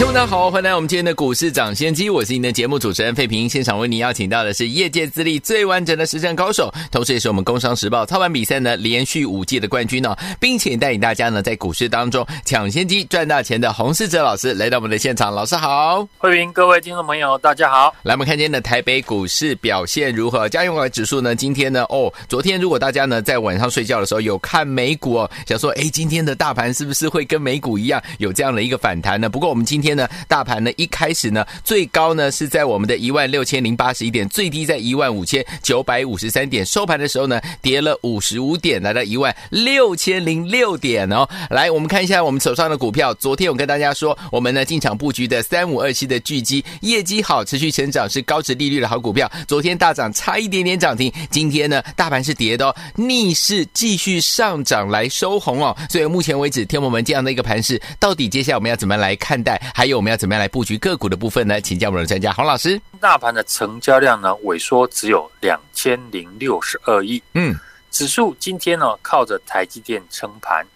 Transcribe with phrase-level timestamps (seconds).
[0.00, 3.46] 听众大家好，欢迎来我们今天的股市涨先机，我是您的节目主持人费平。
[3.46, 15.30] 现场为您邀请到的是业界资历最完整的实战高手，同时也是我们工商时报操盘比赛呢连续五届的冠军哦，并且带领大家呢在股市当中抢先机赚大钱的洪世哲老师来到我们的现场。
[15.34, 17.94] 老师好，费平，各位听众朋友大家好。
[18.02, 20.48] 来，我们看今天的台北股市表现如何？
[20.48, 21.36] 加权指数呢？
[21.36, 21.82] 今天呢？
[21.90, 29.28] 哦，昨天如果大家呢在晚上睡觉的时候有看美股哦，想说哎，今天的大盘是不是会跟美股一样有这样的一个反弹呢？
[29.28, 29.90] 不过我们今天。
[29.90, 41.28] 呢，大盘呢一开始呢最高呢是在我们的一万六千零八十一点，最低在一万五千九百五十三点，收盘的时候呢跌了五十五点，来到一万六千零六点哦。
[41.50, 43.12] 来，我们看一下我们手上的股票。
[43.14, 49.30] 昨天我跟大家说，我们呢进场布局的三五二七的巨基，业绩好，持续成长，是高值利率的好股票。
[49.48, 51.12] 昨天大涨，差一点点涨停。
[51.30, 55.76] 今天呢大盘是跌的哦，逆势继续上涨来收红哦。
[55.88, 59.60] 所以目前为止，天我们这样的一个盘势，到底接下来我们要怎么来看待？
[59.74, 61.60] 还有我们要怎么样来布局个股的部分呢？
[61.60, 62.80] 请教我们的专家洪老师。
[63.00, 67.22] 大盘的成交量呢萎缩只有两千零六十二亿。
[67.34, 67.54] 嗯，
[67.90, 70.66] 指数今天呢靠着台积电撑盘，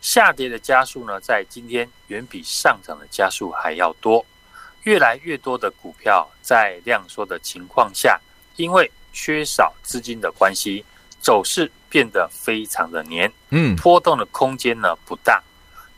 [0.00, 4.24] 下跌的加速呢在今天远比上涨的加速还要多。
[4.84, 8.20] 越来越多的股票在量缩的情况下，
[8.56, 10.84] 因为缺少资金的关系，
[11.20, 13.32] 走势变得非常的黏。
[13.50, 15.40] 嗯，波动的空间呢不大。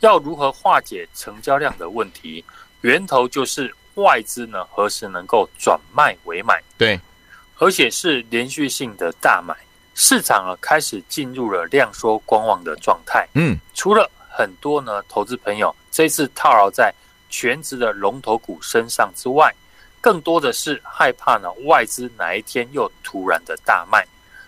[0.01, 2.43] 要如何化解成交量的问题？
[2.81, 6.61] 源头就是外资呢，何时能够转卖为买？
[6.77, 6.99] 对，
[7.57, 9.55] 而且是连续性的大买，
[9.95, 13.27] 市场啊开始进入了量缩观望的状态。
[13.33, 16.93] 嗯，除了很多呢投资朋友这次套牢在
[17.29, 19.51] 全职的龙头股身上之外，
[20.01, 24.05] 更多的是害怕呢外资哪一天又突然的大卖，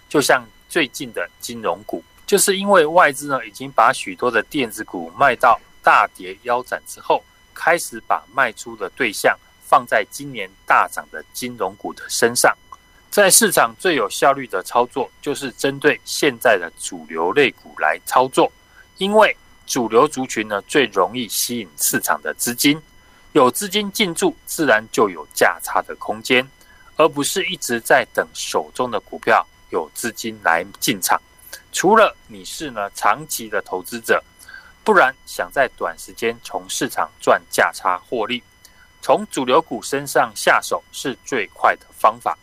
[0.08, 2.04] 就像最近的金融股。
[2.28, 7.24] 就是因为外资呢已经把许多的电子股卖到大跌腰斩之后，
[7.54, 12.54] 开始把卖出的对象放在今年大涨的金融股的身上。
[13.10, 18.52] 在市场最有效率的操作，就是针对现在的主流类股来操作，
[18.98, 22.80] 因为主流族群呢最容易吸引市场的资金，
[23.32, 26.46] 有资金进驻，自然就有价差的空间，
[26.98, 31.20] 而不是一直在等手中的股票有资金来进场。
[31.78, 34.20] 除了你是呢长期的投资者，
[34.84, 38.42] 不然想在短时间从市场赚价差获利，
[39.00, 42.36] 从主流股身上下手是最快的方法。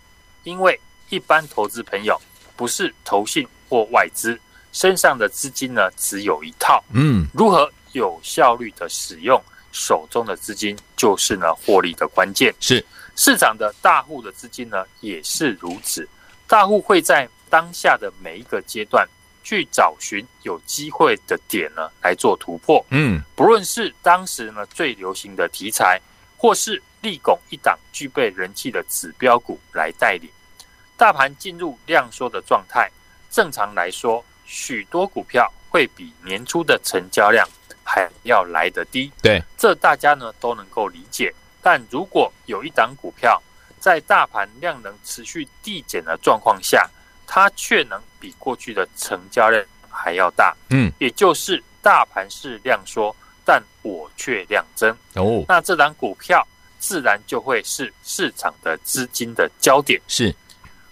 [0.45, 2.17] 因为一般投资朋友
[2.55, 4.39] 不是投信或外资
[4.71, 12.55] 身上的资金呢只有一套，嗯，如何有效率的使用手中的资金，就是呢获利的关键。
[12.61, 16.09] 是市场的大户的资金呢也是如此，
[16.47, 19.05] 大户会在当下的每一个阶段。
[19.45, 22.85] 去找寻有机会的点呢，来做突破。
[22.91, 26.01] 嗯，不论是当时呢最流行的题材，
[26.37, 30.29] 或是立拱一档具备人气的指标股来带领
[30.97, 32.91] 大盘进入量缩的状态。
[33.31, 37.47] 正常来说，许多股票会比年初的成交量
[37.85, 39.13] 还要来得低。
[39.21, 41.33] 对，这大家呢都能够理解。
[41.61, 43.43] 但如果有一档股票
[43.81, 46.89] 在大盘量能持续递减的状况下，
[47.27, 53.15] 它却能比过去的成交量还要大，嗯，也就是大盘是量缩，
[53.45, 55.45] 但我却量增哦。
[55.49, 56.47] 那这档股票
[56.79, 60.01] 自然就会是市场的资金的焦点。
[60.09, 60.35] 是，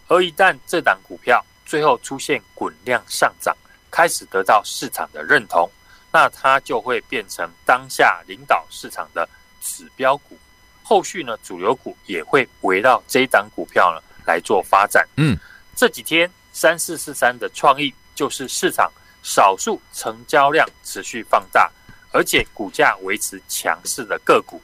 [0.09, 3.56] 而一旦这档股票最后出现滚量上涨，
[3.91, 5.69] 开始得到市场的认同，
[6.12, 9.28] 那它就会变成当下领导市场的
[9.60, 10.38] 指标股。
[10.82, 15.06] 后续呢，主流股也会围绕这一档股票呢来做发展。
[15.16, 15.37] 嗯。
[15.75, 18.91] 这几天三四四三的创意就是市场
[19.22, 21.71] 少数成交量持续放大，
[22.13, 24.60] 而且股价维持强势的个股。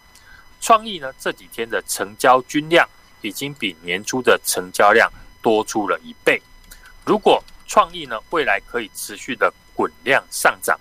[0.61, 2.87] 创意呢，这几天的成交均量
[3.23, 5.11] 已经比年初的成交量
[5.41, 6.41] 多出了一倍。
[7.05, 10.79] 如果创意呢未来可以持续的滚量上涨，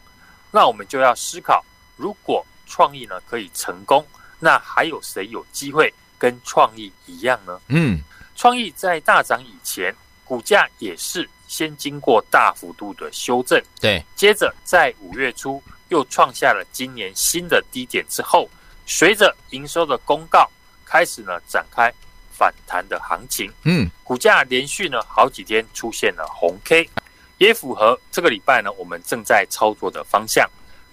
[0.51, 1.63] 那我们就要思考，
[1.95, 4.05] 如果创意呢可以成功，
[4.39, 7.61] 那还有谁有机会跟创意一样呢？
[7.69, 8.01] 嗯，
[8.35, 9.95] 创意在大涨以前。
[10.27, 18.49] 股价也是先经过大幅度的修正，对，接着在五月初又创下了今年新的低点之后，
[18.85, 20.49] 随着营收的公告
[20.83, 21.89] 开始呢展开
[22.29, 23.49] 反弹的行情。
[23.63, 26.89] 嗯，股价连续呢好几天出现了红 K，
[27.37, 30.49] 也符合这个礼拜呢我们正在操作的方向。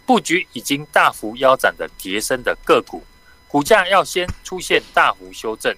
[0.06, 3.02] 布局已经大幅腰斩的跌升的个股，
[3.48, 5.74] 股价要先出现大幅修正，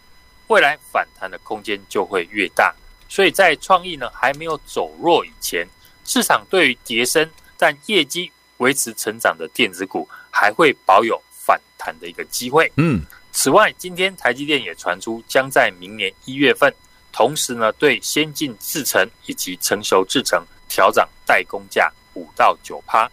[0.48, 2.74] 未来反弹的空间就会越大。
[3.16, 5.66] 所以在创意呢还没有走弱以前，
[6.04, 7.26] 市场对于跌升
[7.56, 12.70] 但业绩维持成长的电子股还会保有反弹的一个机会。
[12.76, 13.00] 嗯，
[13.32, 16.70] 此外，今天台积电也传出将在明年一月份，
[17.10, 23.10] 同时呢对先进制程以及成熟制程调涨代工价五到九趴。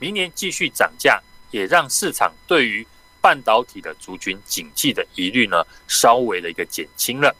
[0.00, 1.22] 明年继续涨价，
[1.52, 2.84] 也让市场对于
[3.20, 7.32] 半导体的族群景气的疑虑呢，稍微的一个减轻了。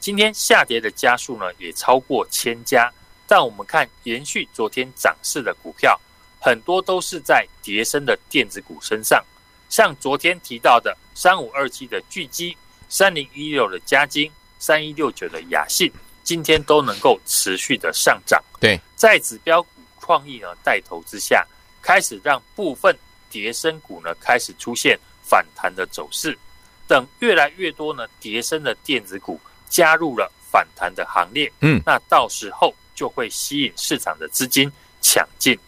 [0.00, 2.90] 今天下跌的家数呢，也超过千家。
[3.26, 6.00] 但我们看延续昨天涨势的股票，
[6.40, 9.22] 很多都是在跌升的电子股身上。
[9.68, 12.56] 像昨天提到的三五二七的聚基、
[12.88, 15.92] 三零一六的嘉金、三一六九的雅信，
[16.24, 18.42] 今天都能够持续的上涨。
[18.58, 19.68] 对，在指标股
[20.00, 21.46] 创意呢带头之下。
[21.82, 22.94] 开始让部分
[23.30, 26.38] 跌升股呢开始出现反弹的走势，
[26.86, 29.40] 等越来越多呢跌升的电子股
[29.70, 34.70] 加入了反弹的行列，嗯，那到时候就会吸引市场的资金
[35.00, 35.58] 抢进。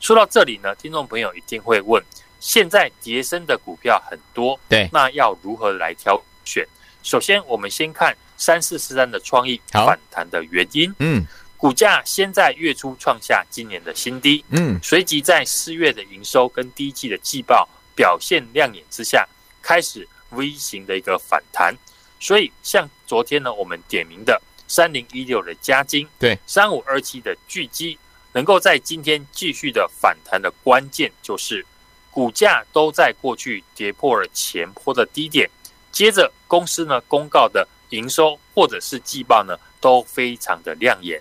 [0.00, 2.02] 说到这里呢，听众朋友一定会问：
[2.40, 6.66] 现在跌深的股票很多，对，那要如何来挑选？
[7.04, 11.24] 首先，我们先看三四四三的创意反弹的原因，嗯。
[11.56, 19.24] 股价先在月初创下今年的新低，嗯，随即在四月的营收跟第一季的季报表现亮眼之下，
[19.62, 21.72] 开始 V 型的一个反弹。
[22.18, 27.98] 所以像昨天呢，我们点名的三零一六的嘉金，对，三五二七的巨基，
[28.32, 31.62] 能够在今天继续的反弹的关键就是
[32.10, 35.46] 股价都在过去跌破了前坡的低点，
[35.90, 41.20] 接着公司呢公告的营收或者是季报呢都非常的亮眼。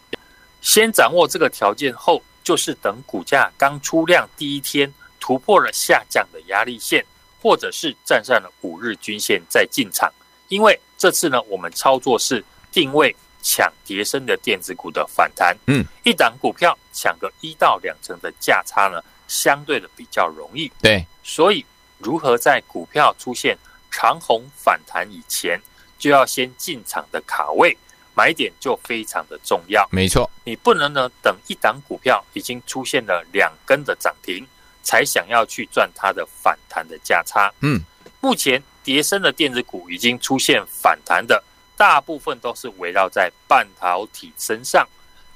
[0.61, 4.89] 先掌握这个条件后，就是等股价刚出量第一天
[5.19, 7.05] 突破了下降的压力线，
[7.41, 10.09] 或者是站上了五日均线再进场。
[10.47, 20.71] 因为这次呢，我们操作是定位抢跌升的电子股的反弹，嗯，一档股票抢个一到两成的价差呢，相对的比较容易。
[20.80, 21.65] 对，所以
[21.98, 23.57] 如何在股票出现
[23.89, 25.59] 长红反弹以前，
[25.98, 27.75] 就要先进场的卡位。
[28.13, 34.45] 买点就非常的重要，没错，你不能呢等一档股票已经出现了两根的涨停，
[34.83, 37.51] 才想要去赚它的反弹的价差。
[37.62, 37.81] 嗯，
[38.19, 41.44] 目前跌深的电子股已经出现反弹的，
[41.78, 44.88] 大部分都是围绕在半导体身上。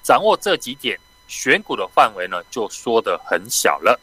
[0.04, 4.00] 掌握这几点，选股的范围呢就缩得很小了。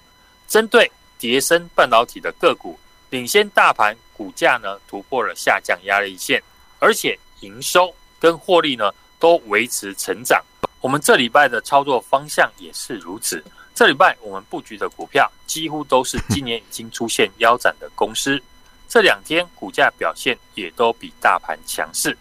[0.49, 2.79] 针对跌深半导体的个股，
[3.11, 6.43] 领先大盘股价呢突破了下降压力线，
[6.79, 7.95] 而且营收。
[8.21, 10.41] 跟获利呢都维持成长，
[10.81, 13.43] 我们这礼拜的操作方向也是如此。
[13.75, 18.41] 这礼拜我们布局的股票几乎都是今年已经出现腰斩的公司，
[18.93, 22.15] 这两天股价表现也都比大盘强势。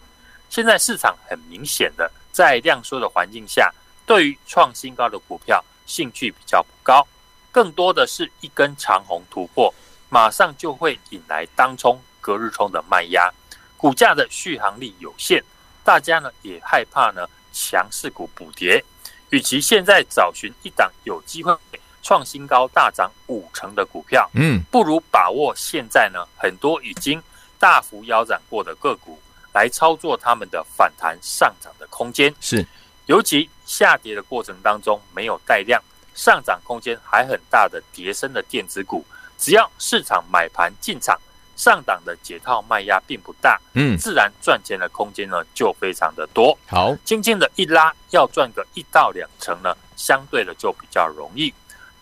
[0.48, 3.70] 现在市场很明显的在量缩的环境下，
[4.06, 7.06] 对于创新高的股票兴趣比较不高，
[7.50, 9.70] 更多的是一根长红突破，
[10.08, 13.30] 马上就会引来当冲、隔日冲的卖压，
[13.76, 15.44] 股价的续航力有限。
[15.84, 18.82] 大家呢也害怕呢强势股补跌，
[19.28, 21.54] 与其现在找寻一档有机会
[22.02, 27.22] 创新高大涨五成的股票，嗯，不如把握现在呢很多已经
[27.58, 29.18] 大幅腰斩过的个股
[29.52, 32.34] 来操作他们的反弹上涨的空间。
[32.40, 32.66] 是，
[33.06, 35.80] 尤其下跌的过程当中没有带量，
[36.14, 39.04] 上涨空间还很大的叠升的电子股，
[39.38, 41.18] 只要市场买盘进场。
[41.54, 46.58] 上档的解套卖压并不大，嗯，自然赚钱的空间呢就非常的多。
[46.66, 51.52] 好，轻轻的一拉，要赚个一到两成呢，相对的就比较容易。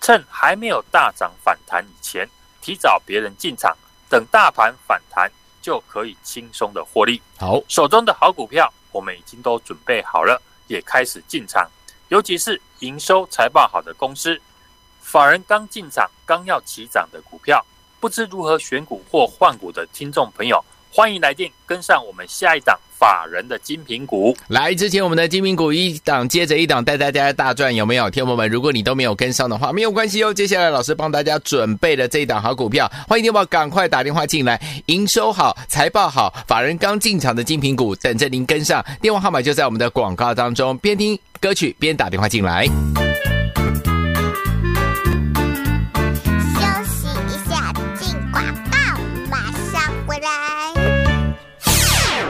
[0.01, 2.29] 趁还没有大涨反弹以前，
[2.61, 3.77] 提早别人进场，
[4.09, 5.31] 等大盘反弹
[5.61, 7.21] 就可以轻松的获利。
[7.39, 11.69] 好，手中的好股票我们已经都准备好了，也开始进场。
[12.09, 14.41] 尤其是营收财报好的公司，
[15.01, 17.65] 法人刚进场、刚要起涨的股票。
[18.01, 24.37] 不知如何选股或换股的听众朋友，欢迎来电跟上我们下一档法人的精品股。
[24.49, 28.11] 来，之前我们的精品股一档接着一档带大家大赚，有没有？
[28.11, 30.35] 听友们，如果你都没有跟上的话，没有关系哦。
[30.35, 34.61] 接下来老师帮大家准备了这一档好股票，欢迎听众朋友赶快打电话进来。
[34.87, 38.85] 营收好，财报好，法人刚进场的精品股等着您跟上。
[39.01, 42.67] 电话号码就在我们的广告当中，边听歌曲边打电话进来。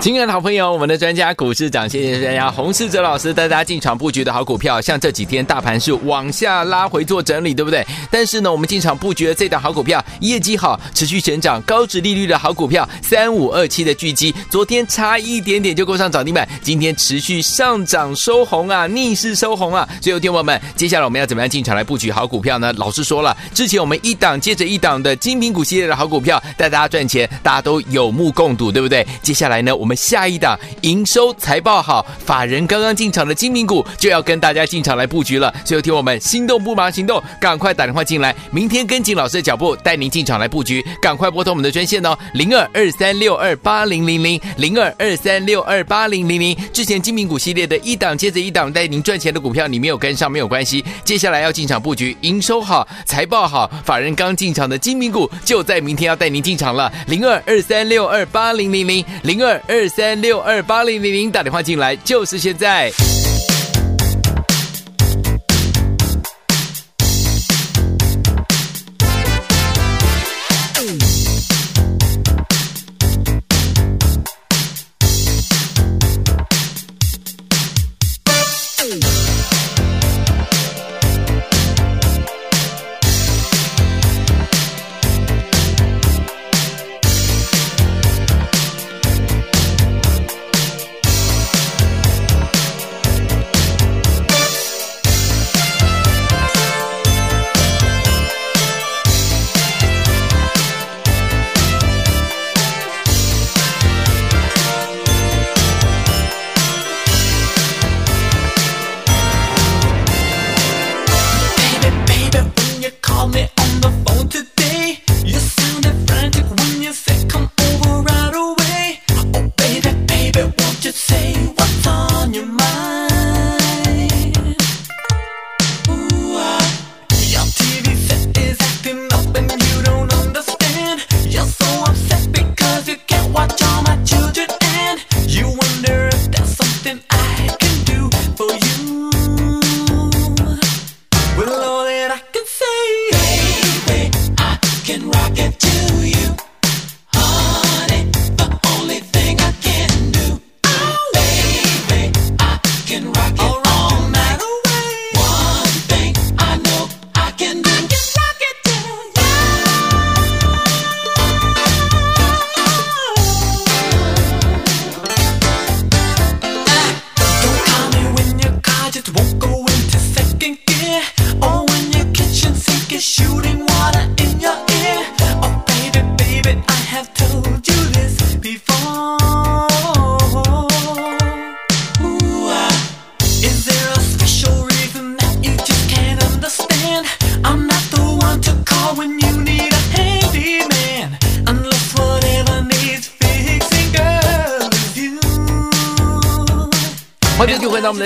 [0.00, 7.86] 亲爱的好朋友，我们的专家股市长，谢谢专家洪世哲老师带大家进场布局的好股票，像这几天大盘是往下拉回做整理，对不对？
[8.10, 19.86] 但是呢，我们进场布局的这档好股票业绩好，持续成长，高值利率的好股票三五二七的巨基，昨天差一点点就攻上涨停板，今天持续上涨收红啊，逆势收红啊！
[20.00, 22.72] 所以，听友们，接下来我们要怎么样进场来布局好股票呢？
[22.78, 29.06] 老师说了，之前我们一档接着一档的精品股系列的好股票带大家赚钱，大家都有目共睹，对不对？
[29.22, 29.89] 接下来呢，我们。
[29.90, 35.52] 我们下一档营收财报好，法人刚刚进场的精明股就要跟大家进场来布局了。
[35.64, 40.80] 所以，听我们心动不忙行动，赶快打电话进来，明天跟紧老师的脚步，带您进场来布局。
[41.02, 46.56] 赶快拨通我们的专线哦，零二二三六二八零零零零二二三六二八零零零。
[46.72, 50.84] 之前精明股系列的一档接着一档带您赚钱的股票，你没有跟上没有关系。
[51.04, 59.79] 接下来要进场布局，营收好，财报好，法人刚进场的精明股就在明天要带您进场了，零二二三六二八零零零零二二。
[59.80, 62.92] 二三六二八零零零，打电话进来就是现在。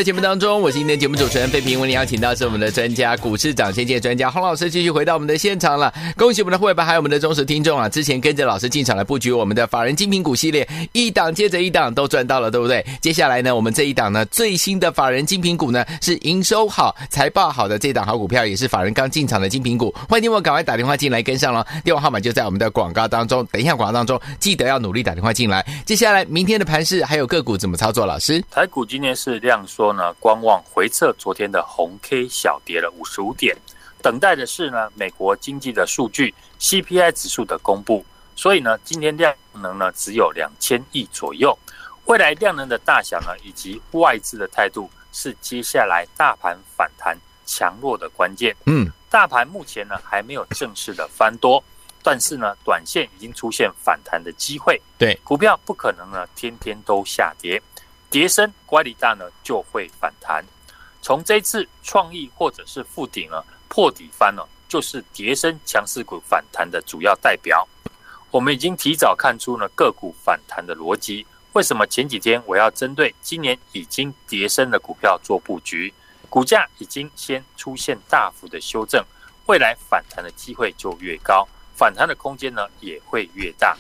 [0.04, 5.90] 节目当中，我是今天节目主持人费平，为您邀请到是我们的专家股市涨先见专家洪老师，继续回到我们的现场了。
[6.14, 7.88] 恭喜我们的会员还有我们的忠实听众啊！
[7.88, 12.84] 之前跟着老师进场来布局我们的法人精品股系列，一档接着一档都赚到了，对不对？
[13.00, 19.92] 接下来呢，我们这一档呢最新的法人精品股呢是营收好、财报好的这档好股票，也是法人刚进场的精品股。
[20.06, 23.42] 欢迎听我赶快打电话进来跟上了，电话号码就在我们的广告当中。
[23.46, 25.64] 等一下广告当中记得要努力打电话进来。
[25.86, 28.04] 接下来明天的盘市还有个股怎么操作？
[28.04, 33.56] 老师，台股今天是量缩呢，观望回撤昨天的红 K 小跌了五十五点，
[34.02, 38.04] 等待的是呢美国经济的数据 CPI 指数的公布，
[38.36, 41.56] 所以呢今天量能呢只有两千亿左右，
[42.06, 48.54] 未来量能的大小呢以及外资的态度是接下来大盘反弹强弱的关键。
[48.66, 51.62] 嗯，大盘目前呢还没有正式的翻多，
[52.02, 54.80] 但是呢短线已经出现反弹的机会。
[54.98, 57.62] 对，股票不可能呢天天都下跌。
[58.14, 60.44] 跌升乖离大呢，就会反弹。
[61.02, 67.66] 从这次创意或者是富鼎呢破底翻了，就是跌升强势股反弹的主要代表。
[68.30, 71.26] 我们已经提早看出呢个股反弹的逻辑。
[71.54, 75.92] 为什么前几天我要针对今年已经跌升的股票做布局？
[76.30, 79.04] 股价已经先出现大幅的修正，
[79.46, 83.76] 未来反弹的机会就越高，反弹的空间呢也会越大。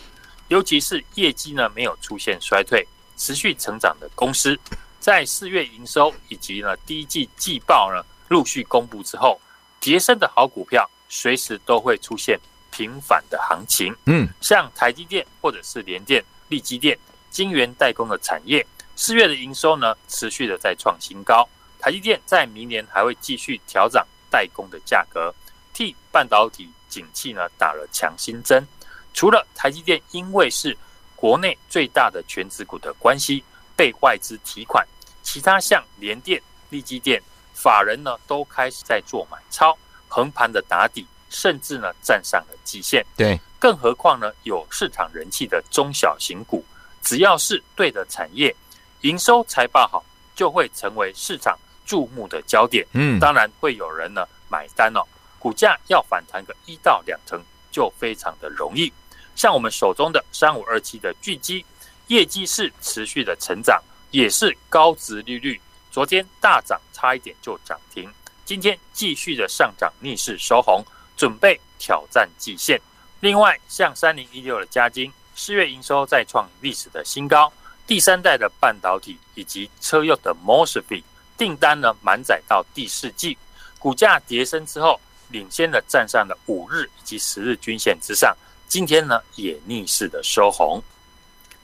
[0.48, 2.84] 尤其是业绩呢没有出现衰退。
[3.16, 4.58] 持续成长的公司，
[5.00, 9.40] 在四月营收以及呢第一季季报呢陆续公布之后，
[9.80, 12.38] 跌深的好股票随时都会出现
[12.70, 13.94] 平反的行情。
[14.06, 16.98] 嗯，像台积电或者是联电、力积电，
[17.30, 18.66] 晶圆代工的产业，
[18.96, 21.48] 四月的营收呢持续的在创新高。
[21.78, 25.34] 台积电在明年还会继续调涨代工的价格，
[25.74, 28.66] 替半导体景气呢打了强心针。
[29.12, 30.76] 除了台积电因为是
[31.24, 33.42] 国内最大的全值股的关系
[33.74, 34.86] 被外资提款，
[35.22, 36.38] 其他像联电、
[36.68, 37.18] 力积电，
[37.54, 39.74] 法人呢都开始在做买超，
[40.06, 43.02] 横盘的打底，甚至呢站上了季线。
[43.16, 46.62] 对，更何况呢有市场人气的中小型股，
[47.00, 48.54] 只要是对的产业，
[49.00, 50.04] 营收财报好，
[50.36, 52.86] 就会成为市场注目的焦点。
[52.92, 55.00] 嗯，当然会有人呢买单哦，
[55.38, 58.92] 股价要反弹个一到两成就非常的容易。
[59.34, 61.64] 像我们手中的三五二七的巨基，
[62.08, 65.60] 业绩是持续的成长，也是高值利率。
[65.90, 68.10] 昨天大涨，差一点就涨停，
[68.44, 70.84] 今天继续的上涨，逆势收红，
[71.16, 72.80] 准备挑战季线。
[73.20, 77.52] 另外，像三零一六的嘉金，四月营收再创历史的新高，
[77.86, 81.02] 第三代的半导体以及车用的 MOSFET
[81.38, 83.38] 订单呢满载到第四季，
[83.78, 88.36] 股价跌升之后，领先的站上了五日以及十日均线之上。
[88.68, 90.82] 今天呢，也逆势的收红，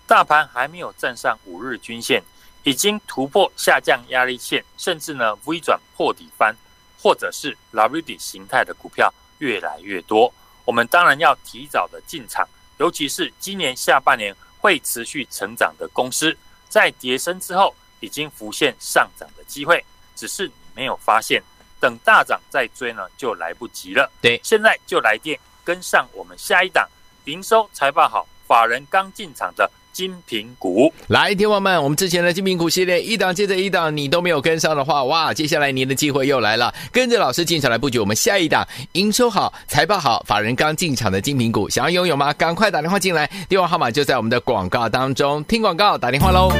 [0.06, 2.22] 大盘还没有站上五日均线，
[2.62, 6.54] 已经突破下降压力线，甚至呢 V 转破底翻，
[7.02, 10.32] 或者是 W 底形态的股票越来越多。
[10.64, 12.46] 我们当然要提早的进场，
[12.78, 16.36] 尤其是今年下半年会持续成长的公司，
[16.68, 21.42] 在跌升之后已经浮现上涨的机会，只是你没有发现，
[21.80, 24.08] 等大涨再追呢就来不及了。
[24.20, 25.36] 对，现在就来电
[25.70, 26.84] 跟上我们下一档。
[27.26, 42.32] 营收财报好，法人刚进场的精品股，来，听友们，我们之前的精品股系列一档接着一档，你都没有跟上的话，哇，接下来您的机会又来了，跟着老师进场来布局我们下一档营收好、财报好、法人刚进场的精品股，想要拥有吗？
[42.32, 46.50] 赶快打电话进来，电话号码就在我们的广告当中，听广告打电话喽。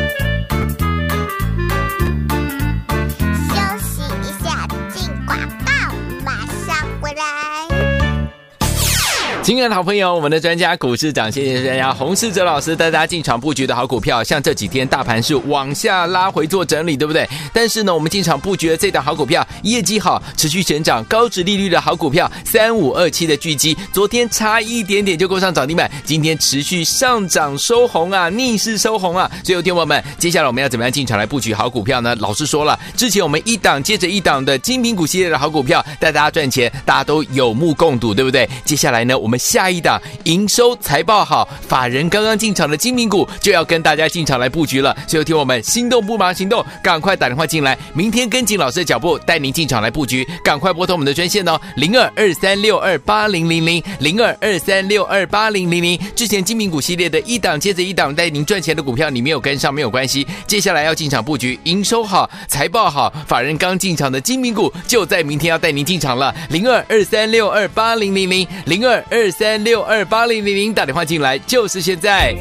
[9.43, 17.27] 亲爱的好朋友，我们的专家股市长，谢谢专家洪世哲老师带大家进场布局的好股票，像这几天大盘是往下拉回做整理，对不对？
[17.53, 29.29] 但是呢，我们进场布局的这档好股票，业绩好，持续成长，高值利率的好股票，三五二七的巨基，昨天差一点点就够上涨停板，今天持续上涨收红啊，逆势收红啊！
[29.43, 32.15] 所以，有听友们，接下来我们要怎么样进场来布局好股票呢？
[32.17, 38.49] 老师说了，之前我们一档接着一档的精品股系列的好股票带大家赚钱，大家都有目共睹，对不对？
[38.67, 39.40] 接下来呢，我们。
[39.41, 44.95] 下一档营收财报好，法人刚刚进场的精明股就要跟大家进场来布局了。
[45.09, 50.29] 所以，听我们心动不忙行动，赶快打电话进来，明天跟紧老师的脚步，带您进场来布局。
[50.45, 55.99] 赶快拨通我们的专线哦，零二二三六二八零零零零二二三六二八零零零。
[56.15, 60.27] 之前精明股系列的一档接着一档带您赚钱的股票，你没有跟上没有关系。
[60.47, 69.63] 接下来要进场布局，营收好，财报好，法人刚进场的精明股就在明天要带您进场了，零二二三六二八零零零零二二二三。
[69.63, 72.35] 六二八零零零打电话进来，就是现在。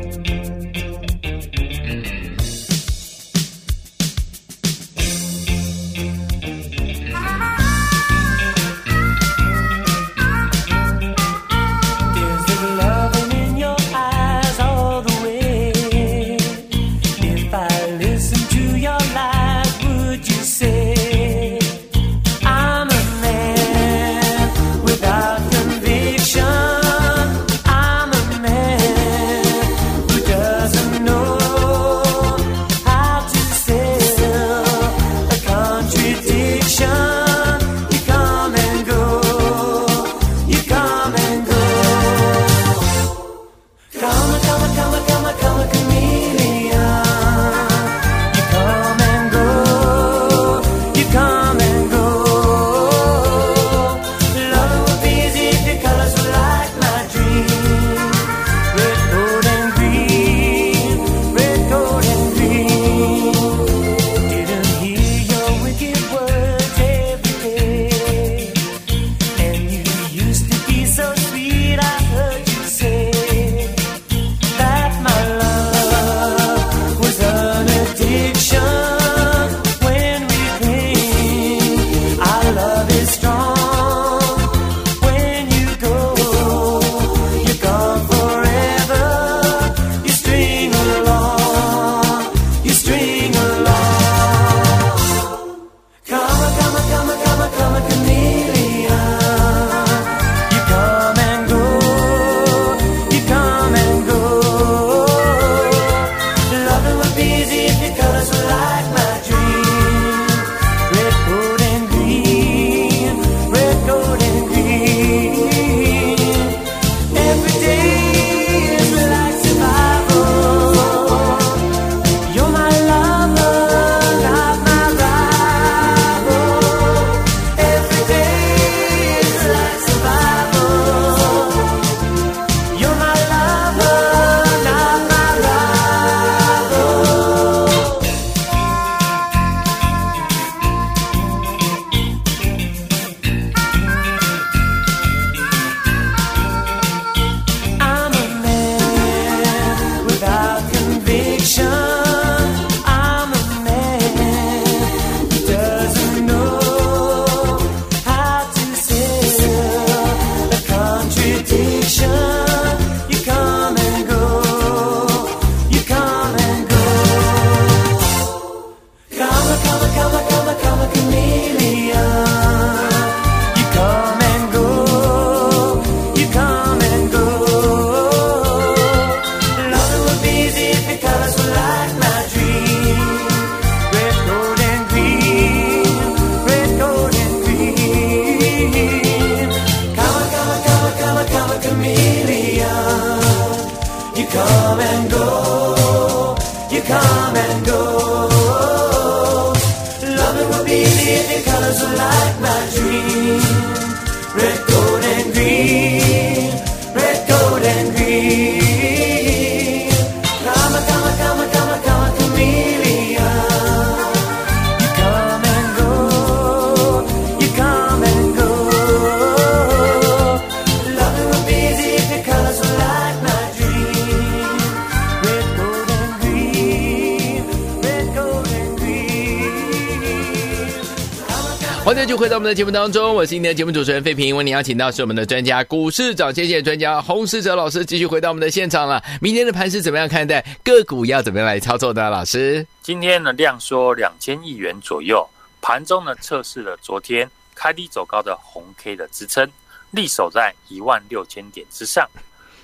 [232.19, 234.35] 回到我们的节目当中，我是今天的节目主持人费平。
[234.35, 239.01] 为您邀请到是我们的专家，股市涨跌线专家洪世哲老师，继续回到我们的现场了。
[239.21, 240.45] 明天的盘势怎么样看待？
[240.61, 242.09] 个股要怎么样来操作的？
[242.09, 245.25] 老师，今天呢量缩两千亿元左右，
[245.61, 249.49] 盘中呢测试了昨天开低走高的红 K 的支撑，
[249.91, 252.05] 力守在一万六千点之上。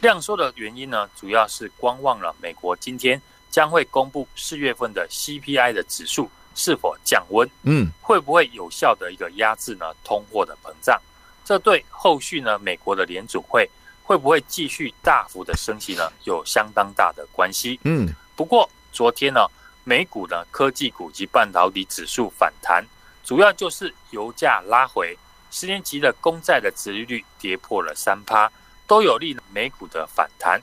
[0.02, 6.30] 量缩的原因呢，主要是观望了美国今天将会公布四月份的 CPI 的指数。
[6.56, 7.48] 是否降温？
[7.64, 9.94] 嗯，会不会有效的一个压制呢？
[10.04, 11.00] 通货的膨胀，
[11.44, 13.70] 这对后续呢美国的联储会
[14.04, 16.12] 会不会继续大幅的升息呢？
[16.24, 17.80] 有相当大的关系。
[17.84, 19.46] 嗯，不过昨天呢，
[19.84, 22.84] 美股呢科技股及半导体指数反弹，
[23.24, 25.18] 主要就是油价拉回，
[25.52, 28.50] 十年期的公债的殖利率跌破了三趴，
[28.88, 30.62] 都有利美股的反弹。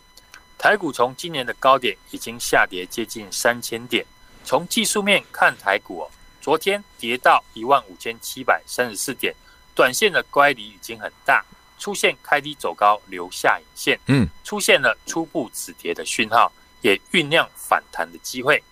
[0.56, 4.06] 台股从今年的高点已经下跌接近三千点。
[4.44, 9.34] 从技术面看，台股哦，昨天跌到一万五千七百三十四点，
[9.74, 11.44] 短线的乖离已经很大，
[11.78, 18.62] 出现开低走高留下影线，嗯，出现了初步止跌的讯号，也酝酿反弹的机会。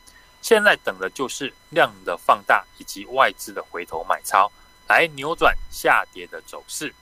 [0.43, 4.51] 现在等的就是量的放大以及外资的回头买超，
[4.89, 6.95] 来扭转下跌的走势。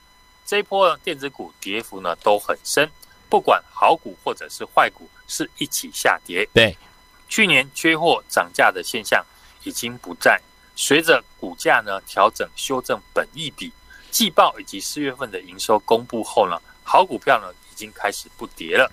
[0.45, 2.89] 这一波呢，电子股跌幅呢都很深，
[3.29, 6.47] 不管好股或者是坏股，是一起下跌。
[6.53, 6.77] 对。
[7.29, 9.23] 去年缺货涨价的现象
[9.63, 10.41] 已经不在，
[10.75, 13.71] 随着股价呢调整修正本益比，
[14.09, 18.91] 季报以及四月份的营收公布后呢，好股票呢已经开始不跌了。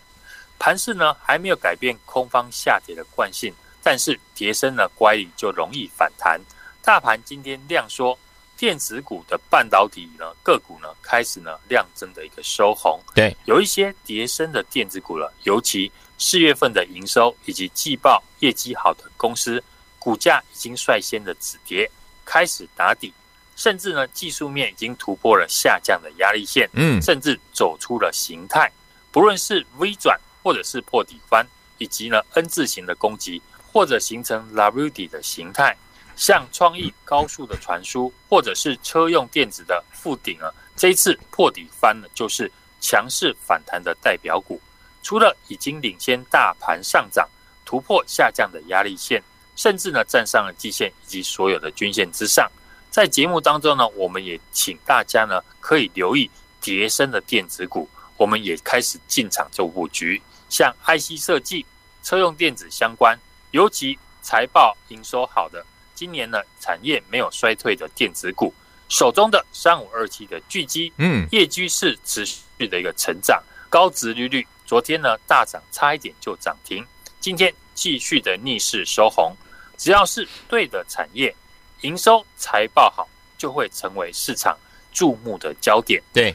[0.59, 6.40] 盘势呢还没有改变空方下跌的惯性，但是跌深了乖离就容易反弹。
[6.83, 8.18] 大盘今天量缩，
[8.57, 15.90] 电子股的半导体呢个股呢开始呢量增的一个收红，对，有一些跌升的电子股了，尤其。
[16.19, 19.62] 四月份的营收以及季报业绩好的公司，
[19.99, 21.90] 股价已经率先的止跌，
[22.25, 23.12] 开始打底，
[23.55, 28.73] 甚至呢技术面已经突破了下降的压力线，嗯，甚至走出了形态。
[29.12, 35.77] 不论是 V 转或者是破底翻，以及呢 N 字形的攻击，或者形成 W 底的形态，
[36.16, 42.50] 像创意高速的传输，或者是车用电子的富鼎啊，这一次破底翻呢，就是
[42.81, 44.61] 强势反弹的代表股。
[45.02, 47.29] 除了已经领先大盘上涨，
[47.64, 49.22] 突破下降的压力线，
[49.55, 52.50] 甚至呢站上了季线以及所有的均线之上。
[52.90, 56.29] 在节目当中呢，我们也请大家呢可以留意
[56.61, 61.64] 跌深的电子股，我们也开始进场做布局，像 IC 设计、
[62.02, 63.16] 车用电子相关，
[63.50, 65.64] 尤其财报营收好的，
[65.96, 68.54] 今年呢产业没有衰退的电子股，
[68.88, 74.46] 手中的三五二七的巨基，嗯，业绩是持续的一个成长，高值利率。
[74.66, 76.87] 昨天呢大涨，差一点就涨停。
[77.18, 79.35] 今天继续的逆势收红。
[79.78, 81.35] 只要是对的产业，
[81.82, 83.06] 营收财报好，
[83.37, 84.56] 就会成为市场
[84.90, 86.02] 注目的焦点。
[86.14, 86.35] 对，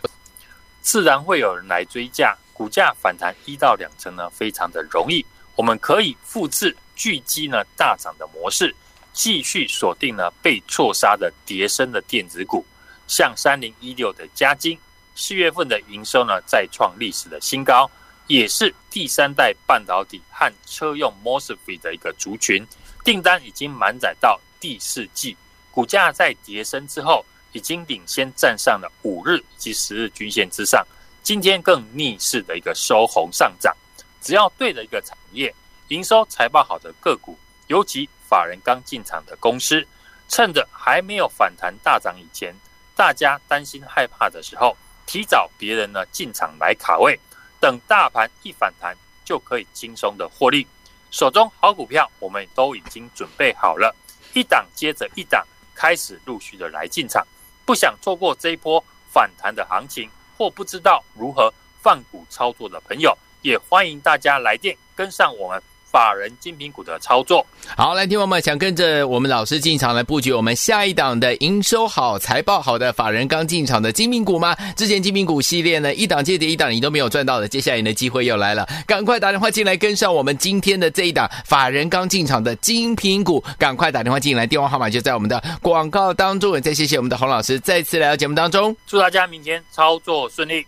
[0.81, 5.25] 自然会有人来追价，股价反弹一到两成呢，非常的容易。
[5.55, 8.75] 我们可以复制巨基呢大涨的模式，
[9.13, 12.65] 继续锁定了被错杀的跌升的电子股，
[13.07, 14.77] 像三零一六的嘉金，
[15.15, 17.89] 四月份的营收呢再创历史的新高。
[18.27, 22.65] 也是第三代半导体和车用 MOSFET 的一个族群，
[23.03, 25.35] 订单已经满载到第四季，
[25.69, 30.85] 股价在跌升之后，已经领先站上了五日及十日均线之上，
[31.21, 33.75] 今天更逆势的一个收红上涨。
[34.21, 35.53] 只要对的一个产业，
[35.89, 39.85] 营收财报好的个股，尤其法人刚进场的公司，
[40.29, 42.55] 趁着还没有反弹大涨以前，
[42.95, 47.19] 大家担心害怕的时候，提早别人呢进场来卡位。
[47.59, 50.65] 等大盘一反弹，就可以轻松的获利。
[51.11, 53.93] 手中好股票，我们都已经准备好了，
[54.33, 57.27] 一档接着一档，开始陆续的来进场。
[57.65, 65.61] 不想错过这一波反弹的行情，或不知道如何放股操作的朋友，也欢迎大家来电跟上我们
[65.91, 67.45] 法人精品股的操作。
[67.75, 74.55] 好，来，听友们想跟着我们老师进场来布局我们下一档的营收好、财报好的法人刚进场的精品股吗？
[74.75, 86.53] 之前精品股系列呢，一档接着一档你都没有赚到的，接下来你的机会又来了，赶快打电话进来跟上我们今天的这一档法人刚进场的精品股，赶快打电话进来，电话号码就在我们的广告当中。
[86.53, 90.65] 也再谢谢我们的洪老师再次来到节目当中，祝大家明天操作顺利。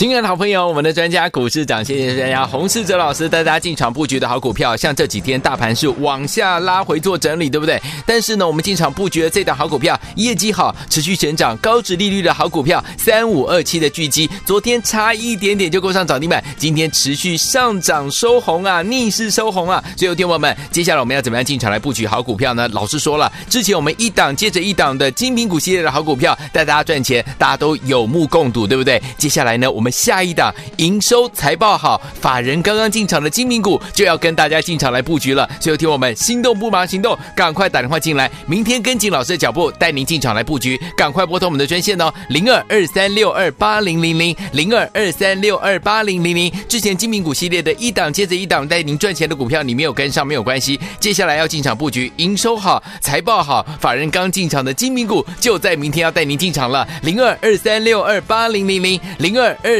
[0.00, 7.78] 亲爱的好朋友，我们的专家股市长，谢谢专家洪世哲老师带大家进场布局的好股票，像这几天大盘是往下拉回做整理，对不对？
[8.06, 19.84] 但是呢，我们进场布局的这档好股票，业绩好，持续成长，高值利率的好股票，三五二七的巨基，昨天差一点点就够上涨停板，今天持续上涨收红啊，逆势收红啊！
[19.98, 22.66] 所以，听友们，接下来我们要怎么样进场来布局好股票呢？
[22.68, 28.98] 老师说了，之前我们一档接着一档的精品股系列的好股票带大家赚钱，大家都有目共睹，对不对？
[29.18, 35.48] 接下来呢，我们下一档营收财报好，法人刚刚进场的精明股就要跟大家进场来布局了。
[35.60, 40.80] 所以，听我们心动不忙行动，赶快打电话进来，明天跟紧老师的脚步，带您进场来布局。
[40.96, 46.52] 赶快拨通我们的专线哦，零二二三六二八零零零零二二三六二八零零零。
[46.68, 50.78] 之前精明股系列的一档接着一档带您赚钱的股票，你没有跟上没有关系。
[50.98, 59.79] 接下来要进场布局，营收好，财报好，法人刚进场的精明股就在明天要带您进场了，零二二三六二八零零零零二二